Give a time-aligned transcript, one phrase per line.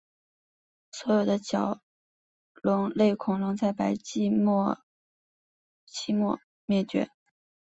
[0.91, 1.79] 所有的角
[2.55, 4.79] 龙类恐龙在白垩纪末
[5.85, 6.11] 期
[6.65, 7.07] 灭绝。